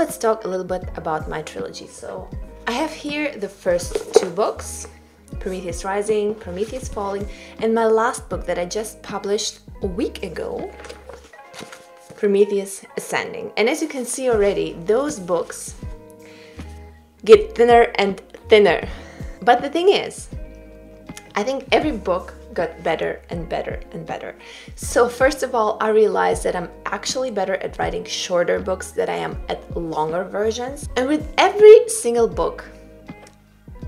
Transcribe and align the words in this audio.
let's 0.00 0.16
talk 0.16 0.46
a 0.46 0.48
little 0.48 0.64
bit 0.64 0.88
about 0.96 1.28
my 1.28 1.42
trilogy. 1.42 1.86
So 1.86 2.26
I 2.66 2.72
have 2.72 2.90
here 2.90 3.36
the 3.36 3.50
first 3.50 4.14
two 4.14 4.30
books 4.30 4.88
Prometheus 5.40 5.84
Rising, 5.84 6.34
Prometheus 6.36 6.88
Falling, 6.88 7.28
and 7.58 7.74
my 7.74 7.84
last 7.84 8.26
book 8.30 8.46
that 8.46 8.58
I 8.58 8.64
just 8.64 9.02
published 9.02 9.60
a 9.82 9.86
week 9.86 10.22
ago 10.22 10.72
Prometheus 12.16 12.82
Ascending. 12.96 13.52
And 13.58 13.68
as 13.68 13.82
you 13.82 13.88
can 13.88 14.06
see 14.06 14.30
already, 14.30 14.72
those 14.86 15.20
books 15.20 15.74
get 17.26 17.54
thinner 17.54 17.92
and 17.96 18.22
thinner. 18.48 18.88
But 19.42 19.60
the 19.60 19.68
thing 19.68 19.90
is, 19.90 20.30
I 21.34 21.42
think 21.42 21.68
every 21.72 21.92
book 21.92 22.32
got 22.54 22.82
better 22.82 23.22
and 23.30 23.48
better 23.48 23.80
and 23.92 24.06
better. 24.06 24.34
So, 24.74 25.08
first 25.08 25.42
of 25.42 25.54
all, 25.54 25.76
I 25.80 25.88
realized 25.88 26.44
that 26.44 26.56
I'm 26.56 26.70
actually 26.86 27.30
better 27.30 27.54
at 27.56 27.78
writing 27.78 28.04
shorter 28.04 28.60
books 28.60 28.90
than 28.92 29.08
I 29.08 29.16
am 29.16 29.38
at 29.48 29.60
longer 29.76 30.24
versions. 30.24 30.88
And 30.96 31.08
with 31.08 31.32
every 31.38 31.88
single 31.88 32.28
book, 32.28 32.64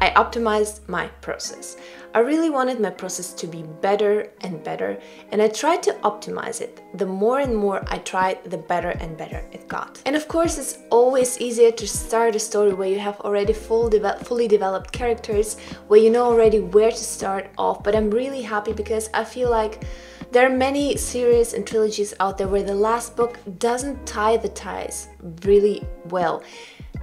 I 0.03 0.11
optimized 0.15 0.89
my 0.89 1.07
process. 1.21 1.77
I 2.13 2.19
really 2.19 2.51
wanted 2.51 2.81
my 2.81 2.91
process 2.91 3.33
to 3.35 3.47
be 3.47 3.63
better 3.81 4.33
and 4.41 4.61
better, 4.65 4.99
and 5.31 5.41
I 5.41 5.47
tried 5.47 5.81
to 5.85 5.93
optimize 6.03 6.61
it. 6.61 6.83
The 6.95 7.07
more 7.07 7.39
and 7.39 7.57
more 7.57 7.85
I 7.87 7.99
tried, 7.99 8.43
the 8.51 8.59
better 8.59 8.91
and 8.91 9.17
better 9.17 9.45
it 9.53 9.69
got. 9.69 10.03
And 10.05 10.17
of 10.17 10.27
course, 10.27 10.59
it's 10.59 10.79
always 10.91 11.41
easier 11.41 11.71
to 11.71 11.87
start 11.87 12.35
a 12.35 12.41
story 12.41 12.75
where 12.75 12.89
you 12.89 12.99
have 12.99 13.21
already 13.21 13.53
full 13.53 13.89
de 13.89 14.01
fully 14.25 14.49
developed 14.49 14.91
characters, 14.91 15.57
where 15.87 16.01
you 16.01 16.11
know 16.11 16.25
already 16.25 16.59
where 16.59 16.91
to 16.91 17.05
start 17.17 17.51
off. 17.57 17.85
But 17.85 17.95
I'm 17.95 18.11
really 18.11 18.43
happy 18.43 18.73
because 18.73 19.09
I 19.15 19.23
feel 19.23 19.51
like 19.51 19.85
there 20.33 20.45
are 20.45 20.57
many 20.69 20.97
series 20.97 21.55
and 21.55 21.65
trilogies 21.65 22.13
out 22.19 22.39
there 22.39 22.49
where 22.49 22.65
the 22.65 22.75
last 22.75 23.15
book 23.15 23.39
doesn't 23.61 24.05
tie 24.05 24.37
the 24.37 24.49
ties 24.49 25.07
really 25.45 25.87
well. 26.07 26.43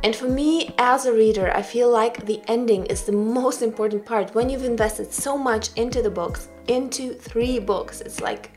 And 0.04 0.16
for 0.16 0.28
me, 0.28 0.74
as 0.78 1.06
a 1.06 1.14
reader, 1.14 1.52
I 1.54 1.62
feel 1.62 1.90
like 1.90 2.26
the 2.26 2.42
ending 2.48 2.86
is 2.86 3.04
the 3.04 3.12
most 3.40 3.62
important 3.62 4.06
part. 4.06 4.34
When 4.34 4.50
you've 4.50 4.64
invested 4.64 5.12
so 5.14 5.38
much 5.38 5.70
into 5.76 6.02
the 6.02 6.10
books, 6.10 6.50
into 6.68 7.14
three 7.14 7.60
books, 7.60 8.02
it's 8.02 8.22
like 8.22 8.52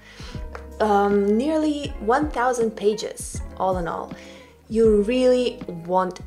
um, 0.80 1.36
nearly 1.36 1.88
1,000 2.00 2.70
pages, 2.72 3.40
all 3.56 3.78
in 3.78 3.88
all. 3.88 4.12
You 4.68 5.02
really 5.02 5.60
want 5.86 6.20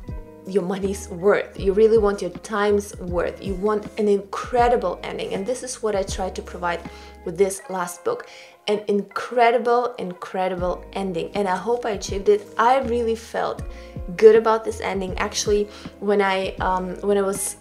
your 0.46 0.62
money's 0.62 1.08
worth. 1.26 1.58
You 1.58 1.72
really 1.72 1.98
want 1.98 2.20
your 2.20 2.30
time's 2.30 2.96
worth. 2.98 3.42
You 3.42 3.54
want 3.54 3.86
an 3.98 4.08
incredible 4.08 5.00
ending. 5.02 5.32
And 5.32 5.46
this 5.46 5.62
is 5.62 5.82
what 5.82 5.96
I 5.96 6.02
tried 6.02 6.34
to 6.36 6.42
provide 6.42 6.80
with 7.24 7.38
this 7.38 7.62
last 7.68 8.04
book 8.04 8.28
an 8.68 8.82
incredible, 8.88 9.94
incredible 9.98 10.84
ending. 10.92 11.30
And 11.34 11.46
I 11.46 11.56
hope 11.56 11.86
I 11.86 11.90
achieved 11.90 12.28
it. 12.28 12.48
I 12.58 12.78
really 12.80 13.14
felt 13.14 13.62
good 14.16 14.36
about 14.36 14.64
this 14.64 14.80
ending. 14.80 15.16
Actually, 15.18 15.68
when 16.00 16.22
I 16.22 16.54
um, 16.56 16.96
when 17.00 17.18
I 17.18 17.22
was 17.22 17.56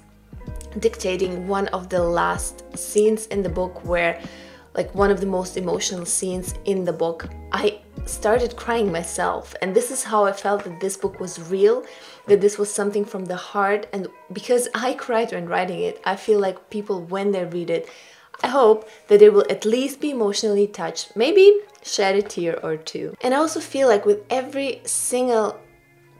dictating 0.79 1.47
one 1.47 1.67
of 1.69 1.89
the 1.89 2.01
last 2.01 2.63
scenes 2.77 3.27
in 3.27 3.41
the 3.41 3.49
book 3.49 3.85
where 3.85 4.21
like 4.75 4.93
one 4.93 5.09
of 5.09 5.21
the 5.21 5.25
most 5.25 5.55
emotional 5.55 6.05
scenes 6.05 6.53
in 6.65 6.83
the 6.83 6.91
book 6.91 7.29
i 7.53 7.79
started 8.05 8.57
crying 8.57 8.91
myself 8.91 9.55
and 9.61 9.73
this 9.73 9.89
is 9.89 10.03
how 10.03 10.25
i 10.25 10.33
felt 10.33 10.65
that 10.65 10.79
this 10.81 10.97
book 10.97 11.17
was 11.19 11.39
real 11.49 11.85
that 12.27 12.41
this 12.41 12.57
was 12.57 12.69
something 12.69 13.05
from 13.05 13.23
the 13.25 13.35
heart 13.35 13.87
and 13.93 14.07
because 14.33 14.67
i 14.75 14.93
cried 14.93 15.31
when 15.31 15.47
writing 15.47 15.79
it 15.79 16.01
i 16.05 16.15
feel 16.15 16.39
like 16.39 16.69
people 16.69 17.01
when 17.03 17.31
they 17.31 17.45
read 17.45 17.69
it 17.69 17.89
I 18.43 18.47
hope 18.47 18.89
that 19.07 19.19
they 19.19 19.29
will 19.29 19.45
at 19.49 19.63
least 19.63 20.01
be 20.01 20.11
emotionally 20.11 20.67
touched, 20.67 21.15
maybe 21.15 21.61
shed 21.81 22.15
a 22.15 22.21
tear 22.21 22.59
or 22.63 22.75
two. 22.75 23.15
And 23.21 23.33
I 23.33 23.37
also 23.37 23.61
feel 23.61 23.87
like 23.87 24.05
with 24.05 24.23
every 24.29 24.81
single 24.83 25.57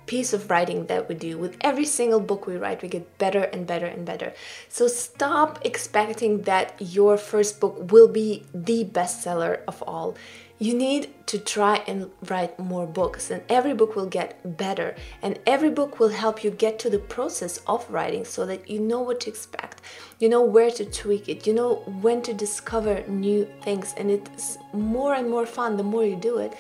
piece 0.06 0.34
of 0.34 0.50
writing 0.50 0.86
that 0.88 1.10
we 1.10 1.16
do, 1.16 1.38
with 1.38 1.58
every 1.62 1.86
single 1.86 2.20
book 2.20 2.48
we 2.48 2.58
write, 2.58 2.82
we 2.82 2.88
get 2.88 3.18
better 3.18 3.44
and 3.44 3.66
better 3.66 3.86
and 3.86 4.06
better. 4.06 4.34
So 4.70 4.88
stop 4.88 5.60
expecting 5.64 6.44
that 6.44 6.76
your 6.80 7.18
first 7.18 7.60
book 7.60 7.92
will 7.92 8.08
be 8.08 8.44
the 8.54 8.86
bestseller 8.86 9.62
of 9.68 9.82
all. 9.84 10.16
You 10.58 10.74
need 10.74 11.14
to 11.28 11.38
try 11.38 11.84
and 11.86 12.12
write 12.30 12.58
more 12.58 12.88
books 12.88 13.30
and 13.30 13.42
every 13.50 13.74
book 13.74 13.96
will 13.96 14.06
get 14.06 14.58
better 14.58 14.96
and 15.22 15.38
every 15.46 15.70
book 15.70 16.00
will 16.00 16.10
help 16.10 16.46
you 16.46 16.50
get 16.52 16.80
to 16.80 16.90
the 16.90 17.00
process 17.00 17.60
of 17.68 17.90
writing 17.92 18.24
so 18.24 18.46
that 18.46 18.70
you 18.70 18.80
know 18.80 19.02
what 19.02 19.20
to 19.22 19.30
expect. 19.30 19.82
You 20.18 20.30
know 20.30 20.44
where 20.44 20.72
to 20.72 20.86
tweak 20.86 21.28
it. 21.28 21.46
You 21.46 21.54
know 21.54 21.76
when 22.02 22.22
to 22.22 22.34
discover 22.34 23.04
new 23.06 23.50
things 23.64 23.94
and 23.98 24.10
it's 24.10 24.58
more 24.72 25.14
and 25.14 25.30
more 25.30 25.46
fun 25.46 25.76
the 25.76 25.84
more 25.84 26.06
you 26.06 26.16
do 26.16 26.38
it. 26.38 26.54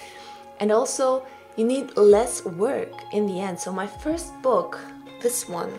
And 0.59 0.74
also 0.74 1.25
you 1.56 1.66
need 1.66 1.96
less 1.98 2.44
work 2.46 2.92
in 3.14 3.26
the 3.26 3.40
end 3.40 3.60
so 3.60 3.72
my 3.72 3.88
first 3.88 4.32
book 4.42 4.80
this 5.22 5.48
one 5.48 5.72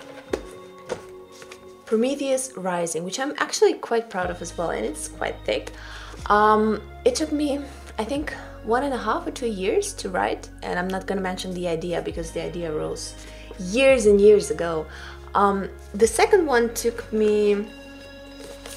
Prometheus 1.87 2.53
Rising, 2.57 3.05
which 3.05 3.21
I'm 3.21 3.33
actually 3.39 3.75
quite 3.75 4.11
proud 4.11 4.29
of 4.29 4.43
as 4.43 4.59
well, 4.59 4.71
and 4.71 4.85
it's 4.85 5.07
quite 5.07 5.37
thick. 5.45 5.71
Um, 6.27 6.83
it 7.05 7.15
took 7.15 7.31
me 7.31 7.61
I 7.99 8.05
think 8.05 8.35
one 8.65 8.83
and 8.83 8.93
a 8.93 8.99
half 8.99 9.27
or 9.27 9.31
two 9.31 9.47
years 9.47 9.95
to 9.95 10.11
write, 10.11 10.51
and 10.63 10.79
I'm 10.79 10.89
not 10.89 11.07
gonna 11.07 11.21
mention 11.21 11.55
the 11.55 11.69
idea 11.69 12.03
because 12.03 12.33
the 12.33 12.43
idea 12.43 12.73
rose 12.73 13.15
years 13.59 14.07
and 14.07 14.21
years 14.21 14.51
ago. 14.51 14.87
Um, 15.35 15.71
the 15.95 16.07
second 16.07 16.45
one 16.45 16.75
took 16.75 17.11
me 17.13 17.67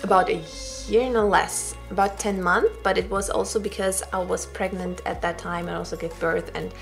about 0.03 0.29
a 0.29 0.37
year 0.89 1.09
no 1.09 1.27
less, 1.27 1.75
about 1.91 2.17
10 2.17 2.41
months, 2.41 2.75
but 2.83 2.97
it 2.97 3.09
was 3.09 3.29
also 3.29 3.59
because 3.59 4.03
I 4.11 4.19
was 4.19 4.45
pregnant 4.45 5.01
at 5.05 5.21
that 5.21 5.37
time 5.37 5.67
and 5.67 5.77
also 5.77 5.95
gave 5.95 6.17
birth, 6.19 6.51
and 6.55 6.73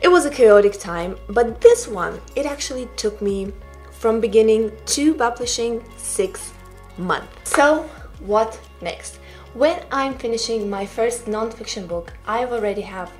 it 0.00 0.08
was 0.08 0.24
a 0.24 0.30
chaotic 0.30 0.78
time. 0.78 1.16
But 1.28 1.60
this 1.60 1.88
one, 1.88 2.20
it 2.36 2.46
actually 2.46 2.88
took 2.96 3.22
me 3.22 3.52
from 3.90 4.20
beginning 4.20 4.72
to 4.86 5.14
publishing 5.14 5.84
six 5.96 6.52
months. 6.98 7.50
So, 7.50 7.88
what 8.20 8.60
next? 8.80 9.18
When 9.54 9.84
I'm 9.92 10.14
finishing 10.14 10.68
my 10.68 10.86
first 10.86 11.28
non-fiction 11.28 11.86
book, 11.86 12.12
I 12.26 12.44
already 12.44 12.80
have 12.82 13.12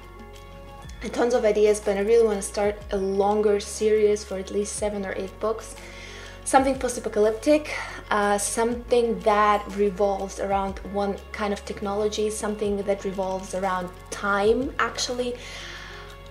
tons 1.13 1.35
of 1.35 1.45
ideas, 1.45 1.81
but 1.81 1.97
I 1.97 2.01
really 2.01 2.25
want 2.25 2.39
to 2.39 2.43
start 2.43 2.77
a 2.93 2.97
longer 2.97 3.61
series 3.61 4.25
for 4.25 4.39
at 4.39 4.51
least 4.51 4.77
seven 4.77 5.05
or 5.05 5.15
eight 5.17 5.39
books. 5.41 5.75
Something 6.45 6.79
post-apocalyptic, 6.79 7.75
uh, 8.11 8.37
something 8.37 9.19
that 9.21 9.65
revolves 9.77 10.39
around 10.41 10.79
one 10.93 11.17
kind 11.33 11.53
of 11.53 11.65
technology, 11.65 12.31
something 12.31 12.83
that 12.83 13.05
revolves 13.05 13.55
around 13.55 13.89
time 14.11 14.75
actually. 14.79 15.35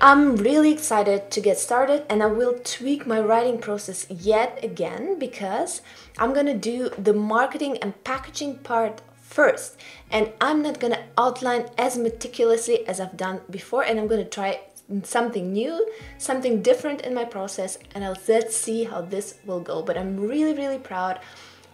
I'm 0.04 0.36
really 0.36 0.72
excited 0.72 1.30
to 1.30 1.42
get 1.42 1.60
started 1.60 2.06
and 2.10 2.24
I 2.24 2.26
will 2.26 2.58
tweak 2.64 3.06
my 3.06 3.20
writing 3.20 3.60
process 3.60 4.08
yet 4.10 4.60
again 4.64 5.20
because 5.20 5.82
I'm 6.18 6.34
gonna 6.34 6.58
do 6.58 6.90
the 6.98 7.14
marketing 7.14 7.78
and 7.84 8.04
packaging 8.04 8.58
part 8.60 9.02
first 9.22 9.78
and 10.10 10.34
I'm 10.42 10.62
not 10.64 10.80
gonna 10.80 11.04
outline 11.18 11.70
as 11.78 11.98
meticulously 11.98 12.86
as 12.88 13.00
I've 13.00 13.16
done 13.16 13.42
before 13.50 13.84
and 13.84 14.00
I'm 14.00 14.08
gonna 14.08 14.26
try 14.26 14.62
something 15.04 15.54
new, 15.54 15.88
something 16.18 16.62
different 16.62 17.02
in 17.02 17.14
my 17.14 17.26
process 17.26 17.78
and 17.96 18.04
I'll, 18.04 18.18
let's 18.28 18.56
see 18.56 18.84
how 18.84 19.02
this 19.02 19.36
will 19.46 19.62
go. 19.62 19.82
But 19.82 19.98
I'm 19.98 20.20
really, 20.20 20.54
really 20.54 20.80
proud 20.80 21.20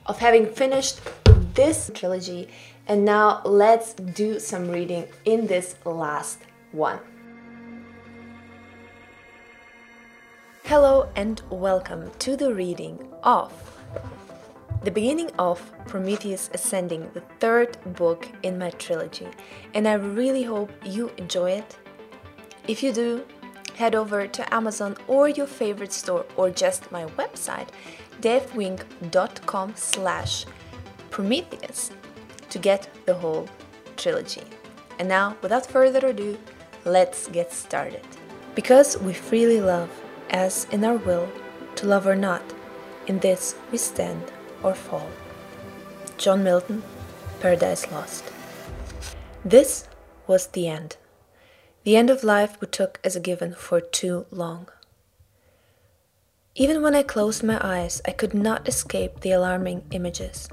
of 0.06 0.20
having 0.20 0.46
finished 0.48 1.02
this 1.54 1.90
trilogy 1.94 2.50
and 2.88 3.04
now 3.04 3.42
let's 3.44 3.94
do 3.94 4.40
some 4.40 4.70
reading 4.70 5.08
in 5.26 5.48
this 5.48 5.76
last 5.84 6.40
one. 6.72 7.00
Hello 10.64 11.10
and 11.16 11.42
welcome 11.50 12.12
to 12.20 12.36
the 12.36 12.54
reading 12.54 13.08
of 13.24 13.52
the 14.84 14.92
beginning 14.92 15.32
of 15.40 15.72
Prometheus 15.86 16.50
Ascending, 16.54 17.10
the 17.14 17.24
third 17.40 17.78
book 17.96 18.28
in 18.44 18.58
my 18.60 18.70
trilogy, 18.72 19.28
and 19.74 19.88
I 19.88 19.94
really 19.94 20.44
hope 20.44 20.72
you 20.86 21.12
enjoy 21.18 21.52
it. 21.52 21.78
If 22.68 22.84
you 22.84 22.92
do, 22.92 23.26
head 23.76 23.96
over 23.96 24.28
to 24.28 24.54
Amazon 24.54 24.98
or 25.08 25.30
your 25.30 25.48
favorite 25.48 25.94
store 25.94 26.26
or 26.36 26.50
just 26.50 26.92
my 26.92 27.06
website 27.18 27.70
devwing.com 28.22 29.74
slash 29.76 30.46
Prometheus 31.10 31.92
to 32.50 32.60
get 32.60 32.90
the 33.06 33.14
whole 33.14 33.48
trilogy. 33.96 34.44
And 35.00 35.08
now, 35.08 35.38
without 35.42 35.66
further 35.66 36.08
ado, 36.08 36.38
let's 36.86 37.28
get 37.28 37.54
started. 37.54 38.06
Because 38.56 38.98
we 38.98 39.14
freely 39.14 39.62
love, 39.62 39.90
as 40.32 40.66
in 40.72 40.84
our 40.84 40.98
will, 40.98 41.30
to 41.76 41.88
love 41.88 42.08
or 42.08 42.16
not, 42.16 42.42
in 43.06 43.20
this 43.20 43.56
we 43.72 43.78
stand 43.78 44.32
or 44.64 44.74
fall. 44.74 45.08
John 46.18 46.44
Milton, 46.44 46.82
Paradise 47.40 47.90
Lost. 47.92 48.24
This 49.46 49.88
was 50.26 50.48
the 50.48 50.68
end. 50.68 50.98
The 51.88 51.96
end 51.96 52.10
of 52.10 52.22
life 52.22 52.60
we 52.60 52.68
took 52.68 53.00
as 53.06 53.16
a 53.16 53.22
given 53.22 53.54
for 53.54 53.80
too 53.80 54.26
long. 54.30 54.68
Even 56.54 56.82
when 56.82 56.94
I 56.94 57.02
closed 57.02 57.44
my 57.44 57.58
eyes, 57.66 58.02
I 58.06 58.12
could 58.12 58.34
not 58.34 58.68
escape 58.68 59.22
the 59.22 59.32
alarming 59.32 59.86
images. 59.92 60.50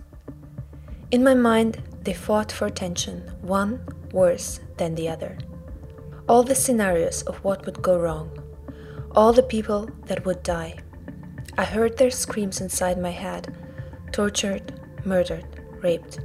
In 1.10 1.24
my 1.24 1.34
mind, 1.34 1.82
they 2.04 2.14
fought 2.14 2.52
for 2.52 2.66
attention, 2.66 3.32
one 3.42 3.84
worse 4.12 4.60
than 4.76 4.94
the 4.94 5.08
other. 5.08 5.36
All 6.28 6.44
the 6.44 6.54
scenarios 6.54 7.22
of 7.22 7.42
what 7.42 7.66
would 7.66 7.82
go 7.82 7.98
wrong, 7.98 8.30
all 9.10 9.32
the 9.32 9.42
people 9.42 9.90
that 10.06 10.24
would 10.24 10.44
die. 10.44 10.76
I 11.58 11.64
heard 11.64 11.98
their 11.98 12.12
screams 12.12 12.60
inside 12.60 12.96
my 12.96 13.10
head 13.10 13.52
tortured, 14.12 14.80
murdered, 15.04 15.46
raped. 15.82 16.20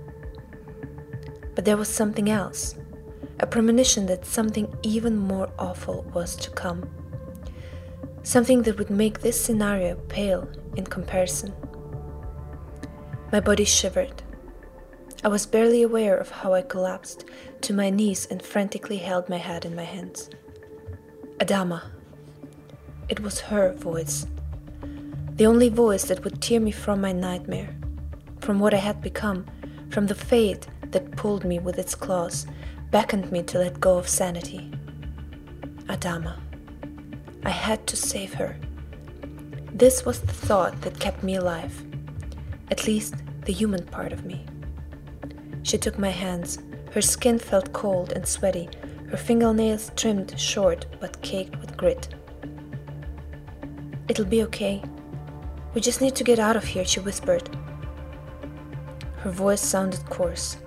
But 1.55 1.65
there 1.65 1.77
was 1.77 1.89
something 1.89 2.29
else 2.29 2.75
a 3.39 3.47
premonition 3.47 4.05
that 4.07 4.25
something 4.25 4.73
even 4.83 5.17
more 5.17 5.49
awful 5.57 6.03
was 6.13 6.35
to 6.35 6.49
come. 6.51 6.89
Something 8.23 8.63
that 8.63 8.77
would 8.77 8.89
make 8.89 9.21
this 9.21 9.39
scenario 9.39 9.95
pale 10.09 10.49
in 10.75 10.85
comparison. 10.85 11.53
My 13.31 13.39
body 13.39 13.63
shivered. 13.63 14.23
I 15.23 15.27
was 15.27 15.45
barely 15.45 15.83
aware 15.83 16.17
of 16.17 16.29
how 16.29 16.53
I 16.53 16.61
collapsed 16.61 17.25
to 17.61 17.73
my 17.73 17.89
knees 17.89 18.25
and 18.25 18.41
frantically 18.41 18.97
held 18.97 19.29
my 19.29 19.37
head 19.37 19.65
in 19.65 19.75
my 19.75 19.83
hands. 19.83 20.29
Adama. 21.39 21.83
It 23.07 23.21
was 23.21 23.39
her 23.41 23.73
voice. 23.73 24.25
The 25.35 25.45
only 25.45 25.69
voice 25.69 26.05
that 26.05 26.23
would 26.23 26.41
tear 26.41 26.59
me 26.59 26.71
from 26.71 26.99
my 26.99 27.13
nightmare, 27.13 27.75
from 28.41 28.59
what 28.59 28.73
I 28.73 28.77
had 28.77 29.01
become, 29.01 29.45
from 29.89 30.07
the 30.07 30.15
fate 30.15 30.67
that 30.91 31.11
pulled 31.15 31.45
me 31.45 31.59
with 31.59 31.79
its 31.79 31.95
claws, 31.95 32.45
beckoned 32.91 33.31
me 33.31 33.43
to 33.43 33.59
let 33.59 33.79
go 33.79 33.97
of 33.97 34.07
sanity. 34.07 34.71
Adama. 35.85 36.39
I 37.43 37.49
had 37.51 37.85
to 37.87 37.95
save 37.95 38.33
her. 38.33 38.57
This 39.73 40.05
was 40.05 40.21
the 40.21 40.33
thought 40.33 40.81
that 40.81 40.99
kept 40.99 41.23
me 41.23 41.35
alive, 41.35 41.85
at 42.69 42.85
least 42.85 43.15
the 43.45 43.53
human 43.53 43.85
part 43.85 44.11
of 44.11 44.25
me. 44.25 44.45
She 45.63 45.77
took 45.77 45.97
my 45.99 46.09
hands. 46.09 46.59
Her 46.91 47.01
skin 47.01 47.37
felt 47.37 47.71
cold 47.71 48.11
and 48.11 48.27
sweaty, 48.27 48.67
her 49.09 49.17
fingernails 49.17 49.91
trimmed 49.95 50.37
short 50.39 50.85
but 50.99 51.21
caked 51.21 51.55
with 51.57 51.77
grit. 51.77 52.15
It'll 54.07 54.25
be 54.25 54.43
okay. 54.43 54.81
We 55.75 55.81
just 55.81 56.01
need 56.01 56.15
to 56.15 56.23
get 56.23 56.39
out 56.39 56.55
of 56.55 56.63
here, 56.63 56.83
she 56.83 56.99
whispered. 56.99 57.47
Her 59.17 59.29
voice 59.31 59.61
sounded 59.61 60.03
coarse. 60.09 60.57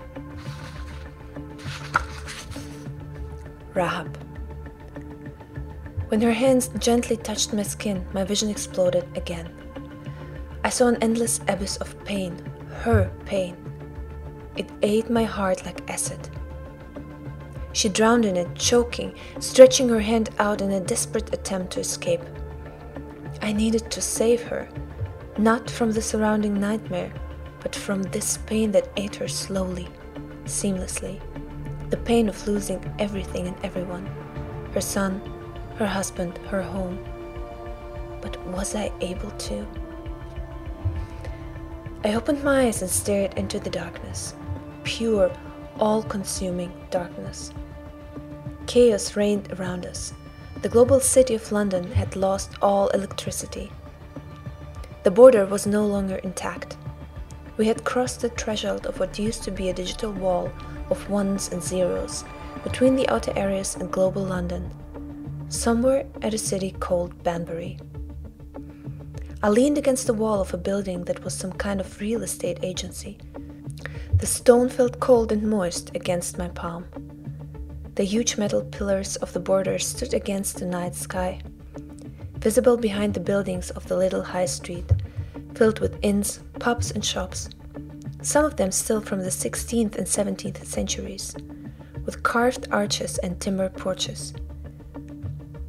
Rahab. 3.74 4.18
When 6.08 6.20
her 6.20 6.32
hands 6.32 6.68
gently 6.78 7.16
touched 7.16 7.52
my 7.52 7.62
skin, 7.62 8.06
my 8.12 8.24
vision 8.24 8.50
exploded 8.50 9.06
again. 9.16 9.50
I 10.64 10.68
saw 10.68 10.88
an 10.88 10.98
endless 11.00 11.40
abyss 11.48 11.76
of 11.78 11.96
pain, 12.04 12.36
her 12.82 13.10
pain. 13.24 13.56
It 14.56 14.70
ate 14.82 15.08
my 15.08 15.24
heart 15.24 15.64
like 15.64 15.90
acid. 15.90 16.28
She 17.72 17.88
drowned 17.88 18.26
in 18.26 18.36
it, 18.36 18.54
choking, 18.54 19.14
stretching 19.40 19.88
her 19.88 20.00
hand 20.00 20.30
out 20.38 20.60
in 20.60 20.70
a 20.72 20.80
desperate 20.80 21.32
attempt 21.32 21.72
to 21.72 21.80
escape. 21.80 22.20
I 23.40 23.52
needed 23.52 23.90
to 23.90 24.02
save 24.02 24.42
her, 24.42 24.68
not 25.38 25.70
from 25.70 25.92
the 25.92 26.02
surrounding 26.02 26.60
nightmare, 26.60 27.12
but 27.60 27.74
from 27.74 28.02
this 28.02 28.36
pain 28.36 28.70
that 28.72 28.90
ate 28.96 29.16
her 29.16 29.28
slowly, 29.28 29.88
seamlessly. 30.44 31.20
The 31.92 31.98
pain 31.98 32.30
of 32.30 32.48
losing 32.48 32.82
everything 32.98 33.46
and 33.46 33.56
everyone 33.62 34.06
her 34.72 34.80
son, 34.80 35.20
her 35.76 35.86
husband, 35.86 36.38
her 36.48 36.62
home. 36.62 36.98
But 38.22 38.42
was 38.46 38.74
I 38.74 38.90
able 39.02 39.30
to? 39.30 39.66
I 42.02 42.14
opened 42.14 42.42
my 42.42 42.62
eyes 42.62 42.80
and 42.80 42.90
stared 42.90 43.34
into 43.34 43.60
the 43.60 43.68
darkness. 43.68 44.34
Pure, 44.84 45.32
all 45.78 46.02
consuming 46.02 46.72
darkness. 46.90 47.52
Chaos 48.66 49.14
reigned 49.14 49.52
around 49.52 49.84
us. 49.84 50.14
The 50.62 50.70
global 50.70 50.98
city 50.98 51.34
of 51.34 51.52
London 51.52 51.92
had 51.92 52.16
lost 52.16 52.52
all 52.62 52.88
electricity. 52.88 53.70
The 55.02 55.10
border 55.10 55.44
was 55.44 55.66
no 55.66 55.86
longer 55.86 56.16
intact. 56.16 56.78
We 57.58 57.66
had 57.66 57.84
crossed 57.84 58.22
the 58.22 58.30
threshold 58.30 58.86
of 58.86 58.98
what 58.98 59.18
used 59.18 59.42
to 59.42 59.50
be 59.50 59.68
a 59.68 59.74
digital 59.74 60.12
wall 60.12 60.50
of 60.92 61.10
ones 61.10 61.50
and 61.50 61.60
zeros 61.60 62.24
between 62.62 62.94
the 62.94 63.08
outer 63.08 63.32
areas 63.36 63.74
and 63.74 63.90
global 63.90 64.22
London 64.22 64.70
somewhere 65.52 66.06
at 66.22 66.32
a 66.32 66.38
city 66.38 66.70
called 66.70 67.22
Banbury. 67.22 67.78
I 69.42 69.48
leaned 69.50 69.76
against 69.76 70.06
the 70.06 70.14
wall 70.14 70.40
of 70.40 70.54
a 70.54 70.56
building 70.56 71.04
that 71.04 71.24
was 71.24 71.34
some 71.34 71.52
kind 71.52 71.80
of 71.80 72.00
real 72.00 72.22
estate 72.22 72.58
agency. 72.62 73.18
The 74.14 74.26
stone 74.26 74.68
felt 74.68 75.00
cold 75.00 75.30
and 75.32 75.42
moist 75.42 75.90
against 75.94 76.38
my 76.38 76.48
palm. 76.48 76.86
The 77.96 78.04
huge 78.04 78.38
metal 78.38 78.62
pillars 78.62 79.16
of 79.16 79.32
the 79.32 79.40
border 79.40 79.78
stood 79.78 80.14
against 80.14 80.58
the 80.58 80.66
night 80.66 80.94
sky, 80.94 81.40
visible 82.38 82.76
behind 82.78 83.12
the 83.12 83.20
buildings 83.20 83.70
of 83.70 83.86
the 83.88 83.96
little 83.96 84.22
high 84.22 84.46
street, 84.46 84.90
filled 85.54 85.80
with 85.80 85.98
inns, 86.02 86.40
pubs, 86.60 86.92
and 86.92 87.04
shops, 87.04 87.50
some 88.22 88.44
of 88.44 88.56
them 88.56 88.70
still 88.70 89.00
from 89.00 89.20
the 89.20 89.30
16th 89.30 89.96
and 89.96 90.06
17th 90.06 90.64
centuries, 90.64 91.34
with 92.04 92.22
carved 92.22 92.68
arches 92.70 93.18
and 93.18 93.40
timber 93.40 93.68
porches. 93.68 94.32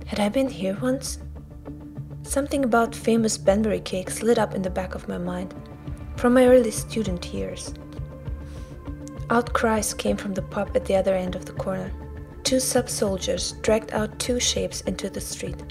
Had 0.06 0.20
I 0.20 0.30
been 0.30 0.50
here 0.50 0.78
once? 0.82 1.18
Something 2.22 2.64
about 2.64 2.96
famous 2.96 3.38
Banbury 3.38 3.80
cakes 3.80 4.22
lit 4.22 4.38
up 4.38 4.54
in 4.54 4.62
the 4.62 4.70
back 4.70 4.96
of 4.96 5.08
my 5.08 5.18
mind 5.18 5.54
from 6.16 6.34
my 6.34 6.46
early 6.46 6.72
student 6.72 7.34
years. 7.34 7.74
Outcries 9.30 9.94
came 9.94 10.16
from 10.16 10.34
the 10.34 10.42
pub 10.42 10.72
at 10.76 10.86
the 10.86 10.96
other 10.96 11.16
end 11.16 11.36
of 11.36 11.46
the 11.46 11.54
corner. 11.54 11.92
Two 12.44 12.60
sub 12.60 12.90
soldiers 12.90 13.54
dragged 13.62 13.92
out 13.92 14.20
two 14.20 14.40
shapes 14.40 14.82
into 14.82 15.10
the 15.10 15.22
street. 15.22 15.62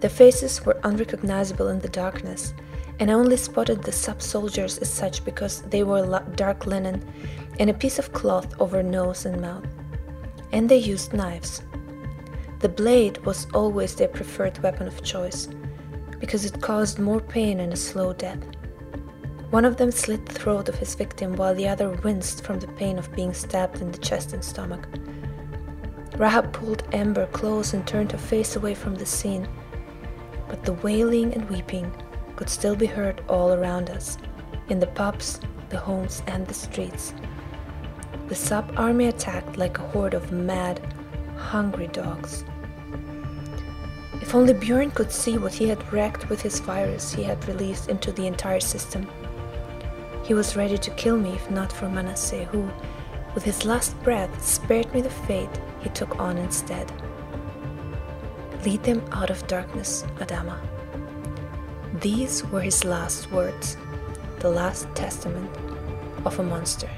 Their 0.00 0.10
faces 0.10 0.64
were 0.64 0.80
unrecognizable 0.84 1.68
in 1.68 1.78
the 1.80 1.88
darkness, 1.88 2.52
and 3.00 3.10
I 3.10 3.14
only 3.14 3.38
spotted 3.38 3.82
the 3.82 3.92
sub 3.92 4.20
soldiers 4.20 4.76
as 4.76 4.92
such 4.92 5.24
because 5.24 5.62
they 5.62 5.82
wore 5.82 6.04
dark 6.36 6.66
linen 6.66 7.02
and 7.58 7.70
a 7.70 7.74
piece 7.74 7.98
of 7.98 8.12
cloth 8.12 8.54
over 8.60 8.82
nose 8.82 9.24
and 9.24 9.40
mouth. 9.40 9.66
And 10.52 10.68
they 10.68 10.76
used 10.76 11.14
knives. 11.14 11.62
The 12.58 12.68
blade 12.68 13.16
was 13.24 13.46
always 13.54 13.94
their 13.94 14.08
preferred 14.08 14.62
weapon 14.62 14.86
of 14.86 15.02
choice, 15.02 15.48
because 16.18 16.44
it 16.44 16.60
caused 16.60 16.98
more 16.98 17.20
pain 17.20 17.60
and 17.60 17.72
a 17.72 17.76
slow 17.76 18.12
death. 18.12 18.44
One 19.48 19.64
of 19.64 19.78
them 19.78 19.90
slit 19.90 20.26
the 20.26 20.34
throat 20.34 20.68
of 20.68 20.78
his 20.78 20.94
victim 20.94 21.36
while 21.36 21.54
the 21.54 21.68
other 21.68 21.88
winced 21.88 22.44
from 22.44 22.60
the 22.60 22.68
pain 22.68 22.98
of 22.98 23.14
being 23.16 23.32
stabbed 23.32 23.80
in 23.80 23.90
the 23.90 23.98
chest 23.98 24.34
and 24.34 24.44
stomach. 24.44 24.86
Rahab 26.18 26.52
pulled 26.52 26.84
Amber 26.92 27.26
close 27.28 27.72
and 27.72 27.86
turned 27.86 28.12
her 28.12 28.18
face 28.18 28.56
away 28.56 28.74
from 28.74 28.94
the 28.94 29.06
scene, 29.06 29.48
but 30.48 30.64
the 30.64 30.74
wailing 30.74 31.32
and 31.32 31.48
weeping 31.48 31.90
could 32.40 32.48
still 32.48 32.74
be 32.74 32.86
heard 32.86 33.22
all 33.28 33.52
around 33.52 33.90
us, 33.90 34.16
in 34.70 34.80
the 34.80 34.86
pubs, 34.86 35.40
the 35.68 35.76
homes, 35.76 36.22
and 36.26 36.46
the 36.46 36.54
streets. 36.54 37.12
The 38.28 38.34
sub 38.34 38.72
army 38.78 39.08
attacked 39.08 39.58
like 39.58 39.76
a 39.76 39.86
horde 39.88 40.14
of 40.14 40.32
mad, 40.32 40.80
hungry 41.36 41.88
dogs. 41.88 42.46
If 44.22 44.34
only 44.34 44.54
Bjorn 44.54 44.90
could 44.92 45.12
see 45.12 45.36
what 45.36 45.52
he 45.52 45.68
had 45.68 45.92
wrecked 45.92 46.30
with 46.30 46.40
his 46.40 46.60
virus 46.60 47.12
he 47.12 47.24
had 47.24 47.46
released 47.46 47.90
into 47.90 48.10
the 48.10 48.26
entire 48.26 48.60
system. 48.60 49.06
He 50.24 50.32
was 50.32 50.56
ready 50.56 50.78
to 50.78 50.90
kill 50.92 51.18
me 51.18 51.34
if 51.34 51.50
not 51.50 51.70
for 51.70 51.90
Manasseh, 51.90 52.46
who, 52.46 52.70
with 53.34 53.44
his 53.44 53.66
last 53.66 54.02
breath, 54.02 54.42
spared 54.42 54.90
me 54.94 55.02
the 55.02 55.10
fate 55.10 55.60
he 55.80 55.90
took 55.90 56.18
on 56.18 56.38
instead. 56.38 56.90
Lead 58.64 58.82
them 58.82 59.04
out 59.12 59.28
of 59.28 59.46
darkness, 59.46 60.04
Adama. 60.20 60.58
These 62.00 62.46
were 62.46 62.62
his 62.62 62.82
last 62.82 63.30
words, 63.30 63.76
the 64.38 64.48
last 64.48 64.88
testament 64.94 65.50
of 66.24 66.38
a 66.38 66.42
monster. 66.42 66.88